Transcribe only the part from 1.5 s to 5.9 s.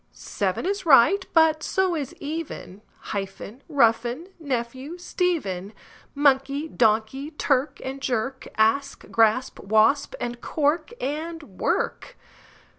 so is even; Hyphen, roughen, nephew, Stephen;